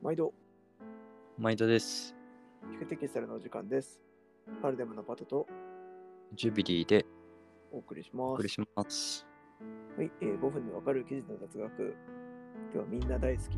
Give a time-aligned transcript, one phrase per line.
[0.00, 0.32] 毎度、
[1.36, 2.14] 毎度です。
[2.72, 4.00] 聞くテキスタルのお時間です。
[4.62, 5.48] パルデムのパトと
[6.34, 7.04] ジュビリーで
[7.72, 8.20] お送りします。
[8.20, 9.26] お送りします。
[9.96, 11.96] はい、えー5分でわかる記事の雑学。
[12.72, 13.48] 今日はみんな大好き、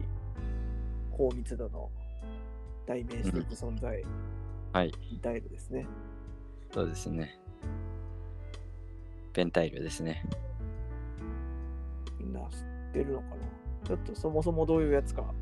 [1.10, 1.90] 高密度の
[2.86, 4.02] 代名詞的存在、
[4.72, 5.86] はい、ダイルですね。
[6.72, 7.38] そうですね。
[9.34, 10.24] ペンタイルですね。
[12.18, 12.58] みんな知っ
[12.94, 13.36] てるのかな？
[13.86, 15.34] ちょっとそもそもどういうやつか、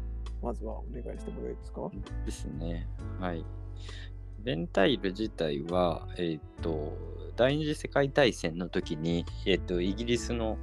[0.42, 1.90] まずはお願いしてもよいですか？
[2.24, 2.88] ですね。
[3.20, 3.44] はい。
[4.40, 6.96] ベンタイル自体は、えっ、と、
[7.36, 10.56] 第二次世界大戦の時に、えっ、と、イギリスの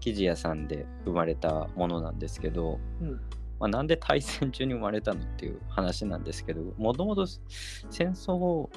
[0.00, 3.20] 生地屋さんで生まれたものなんですけど、うん。
[3.58, 8.68] まあ、なんで大戦中に生まれたのっていう話なんですけど、もともと戦争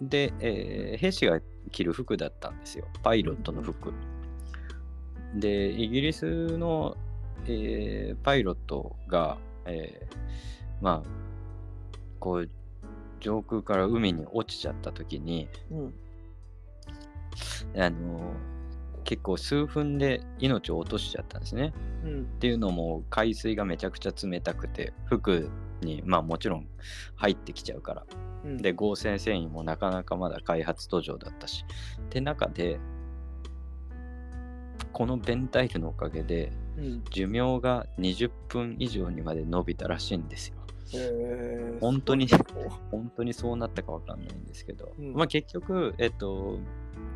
[0.00, 1.40] で、えー兵士が
[1.70, 2.86] 着る服だったんですよ。
[3.02, 3.92] パイロットの服。
[5.34, 6.96] で、イギリスの、
[7.46, 10.16] えーパイロットが、えー
[10.80, 11.08] まあ、
[12.20, 12.50] こう、
[13.20, 15.94] 上空から海に落ちちゃった時に、うん。
[17.76, 18.32] あの
[19.04, 21.72] 結構数分で命を落としちゃったんですね。
[22.04, 22.20] うん。
[22.22, 26.66] っていうのも海水がめちゃくちゃ冷たくて服にまあもちろん
[27.16, 28.06] 入ってきちゃうから
[28.44, 28.56] うん。
[28.58, 31.64] で合成繊維もなかなかまだ開発途上だったし
[32.00, 32.78] って中で
[34.92, 36.67] このベンタイルのおかげでうん。
[37.10, 40.56] 寿命が20分以上にまで伸びたらしいんですよ。
[40.94, 42.28] えー、本当に
[42.90, 45.12] 本当にそうなったかわかんないんですけど、うん。
[45.14, 46.58] まあ結局えっと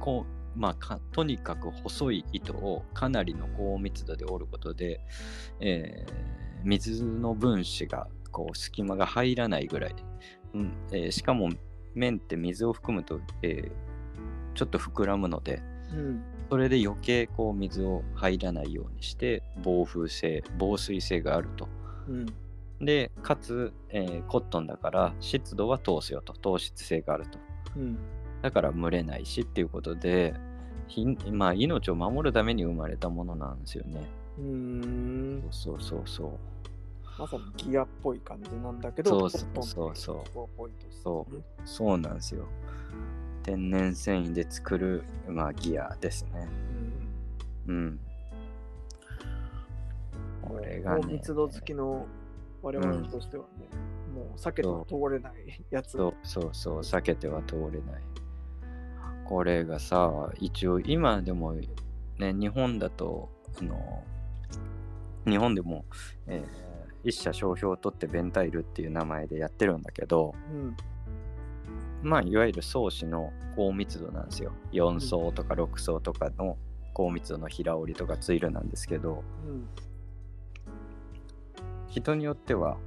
[0.01, 5.01] こうまあかとにかく細い糸をかなりの高密度で織ることで、
[5.61, 6.13] えー
[6.65, 9.97] 水の分子がこう隙間が入らないぐらい、
[10.55, 10.73] うん。
[10.93, 11.49] えーしかも
[11.95, 13.73] 面って水を含むと、えー
[14.55, 16.23] ちょっと膨らむのでうん。
[16.51, 21.69] それで余計こう水を入らないようにして防風性防水性があると
[22.09, 22.27] うん。
[22.85, 27.39] でかつ、えーコットンだから湿度は通すよと糖質性があると
[27.77, 27.99] うん。
[28.43, 30.35] だから蒸れないしっていうことで
[30.89, 34.03] ひまあ、命を守るために生まれたものなんですよね。
[34.39, 35.43] うーん。
[35.51, 36.31] そうそうそう。
[37.19, 40.27] まさにギアっぽい感じなんだけど、そうそうそうそう
[40.91, 42.47] そねうそうなんですよ。
[43.43, 46.49] 天然繊維で作る、まあ、ギアですね。
[47.67, 47.77] うん。
[47.77, 48.01] うん。
[50.43, 51.03] これがね。
[51.03, 52.07] 高密度好きの
[52.63, 53.67] 我々としてはね、
[54.15, 55.33] もう避けては通れない
[55.71, 55.93] やつ。
[55.93, 58.03] そうそうそう、避けては通れない。
[59.25, 61.55] これがさ、一応今でも
[62.19, 63.29] ね、日本だと、
[63.61, 64.05] あの、
[65.27, 65.85] 日本でも、
[66.27, 66.73] えー
[67.05, 70.77] 一社商標を取ってベンタイルっていう名前でやってるんだけど、うん。
[72.03, 74.53] まあ、いわゆる装置の高密度なんですよ。
[74.73, 76.57] 4層とか6層とかの
[76.93, 79.69] 高密度の平織りとかツイルなんですけど、うん。
[81.89, 82.79] 人によっては、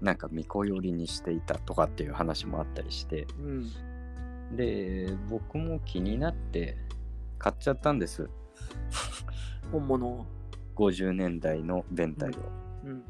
[0.00, 4.56] なんか巫女寄りにしていたとかっていう話もあったりして、うん。
[4.56, 6.76] で、僕も気になって
[7.38, 8.28] 買っちゃったんです。
[9.70, 10.26] 本物。
[10.76, 12.42] 50年代のベンタイルを。
[12.84, 13.04] うんうん。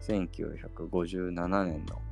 [0.00, 2.02] 1957年の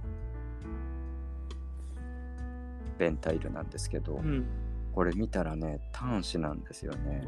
[2.99, 4.47] ベンタイルなんですけど、うん。
[4.95, 7.25] これ見たらね、端子なんですよね。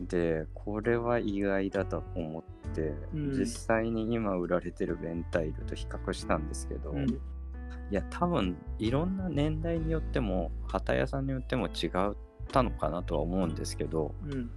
[0.00, 2.42] で、これは意外だと思っ
[2.74, 7.08] て、うん実際に今売られてるベンタイルと比較したんですけど、うん。
[7.08, 7.16] い
[7.90, 12.16] や、多分いろんな年代によっても、旗屋さんによっても違っ
[12.50, 14.50] たのかなとは思うんですけど、うん。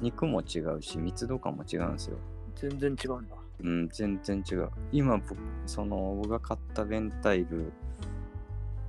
[0.00, 2.18] 肉も違うし、密度感も違うんですよ。
[2.56, 3.36] 全然違うんだ。
[3.60, 4.70] うん、全然違う。
[4.90, 5.36] 今、僕
[5.66, 7.72] その僕が買ったベンタイル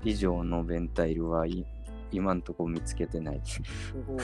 [0.04, 1.66] 以上のベンタイルはい
[2.12, 3.42] 今んとこ見つけてない。
[3.44, 3.62] す
[4.08, 4.20] ごい。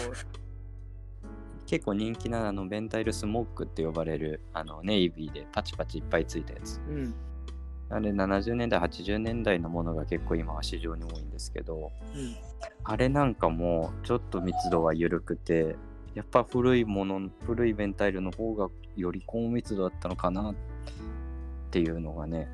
[1.65, 6.79] 結構人気なあのベンタイルスモックって呼ばれるあのネイビーでパチパチいっぱいついたやつ。
[6.87, 7.13] うん。
[7.91, 12.35] あれ70年代、80年代のものが結構今は市場に多いんですけど、うん。
[12.83, 15.75] あれなんかもちょっと密度は緩くて、
[16.13, 20.55] やっぱ古いもの、古いベンタイルの方がより高密度だったのかなっ
[21.71, 22.47] ていうのがね、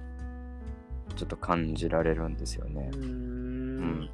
[1.15, 2.89] ちょっと感じられるんですよね。
[2.93, 3.03] うー。
[3.03, 4.09] うんん。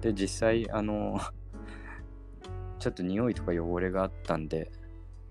[0.00, 1.18] で、実際、あの、
[2.78, 4.70] ちょっと匂いとか汚れがあったんで、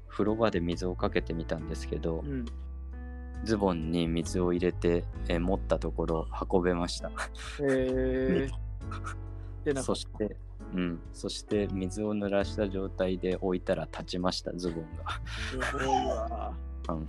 [0.07, 2.45] 風呂場で水をかけてみたんですけど、うん。
[3.43, 7.09] ズボンに水を入れて、えー持ったところ運べました。
[7.09, 7.13] へ
[7.61, 8.49] え。
[9.81, 10.35] そして、
[10.73, 15.21] うん、そして水を濡らした状態で置いたら立ちました、ズボンが。
[15.27, 16.53] すごいわ。
[16.89, 17.07] うん、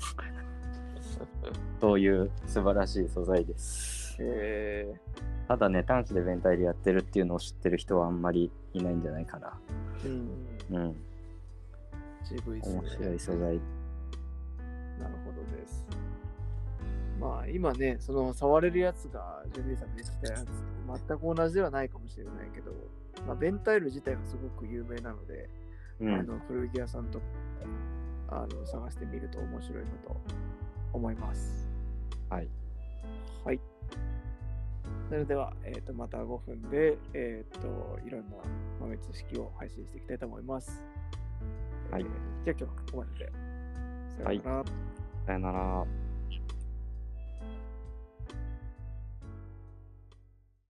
[1.81, 4.17] そういう素晴らしい素材です。
[4.23, 5.01] へえ。
[5.49, 9.59] ただね、端子でベンタイルやってるっていうのを知ってる人はあんまりいないんじゃないかな。
[10.05, 10.77] うん。
[10.77, 10.97] うん、
[12.25, 12.81] 渋いですね。
[12.81, 13.61] 面白い素材。
[14.99, 15.87] なるほです。
[17.21, 20.49] まあ今ね、その触れるやつがジェネリーさんの言ってたやつ
[21.09, 22.73] 全く同じではないかもしれないけど、
[23.27, 25.49] まあ、ベンタイル自体がすごく有名なので、
[26.01, 27.25] うんあの古着屋さんとか
[28.29, 30.21] あの探してみると面白いかと
[30.95, 31.69] 思います。
[32.31, 32.49] はい。
[33.45, 33.61] はい。
[35.09, 38.37] それでは、えー、とまた5分で、えー、といろんな
[38.81, 40.83] 豆知識を配信していきたいと思います。
[41.91, 42.09] はいえー
[42.45, 43.33] じゃあ今日はここまでで。
[44.25, 44.65] さようなら。
[45.27, 46.04] さよなら。